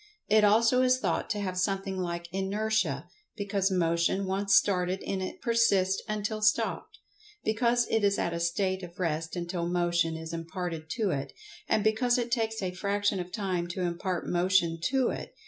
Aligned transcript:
It 0.29 0.43
also 0.43 0.81
is 0.81 0.97
thought 0.97 1.29
to 1.29 1.39
have 1.41 1.59
something 1.59 1.95
like 1.95 2.27
Inertia, 2.33 3.07
because 3.37 3.69
Motion 3.69 4.25
once 4.25 4.55
started 4.55 4.99
in 5.03 5.21
it 5.21 5.43
persists 5.43 6.01
until 6.07 6.41
stopped; 6.41 6.97
because 7.43 7.85
it 7.87 8.03
is 8.03 8.17
at 8.17 8.33
a 8.33 8.39
state 8.39 8.81
of 8.81 8.99
rest 8.99 9.35
until 9.35 9.67
Motion 9.67 10.15
is 10.17 10.33
imparted 10.33 10.89
to 10.93 11.11
it; 11.11 11.33
and 11.69 11.83
because 11.83 12.17
it 12.17 12.31
takes 12.31 12.63
a 12.63 12.71
fraction 12.73 13.19
of 13.19 13.31
time 13.31 13.67
to 13.67 13.81
impart[Pg 13.81 14.23
102] 14.23 14.31
motion 14.33 14.79
to 14.89 15.09
it. 15.09 15.35